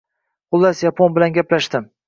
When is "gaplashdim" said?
1.39-1.91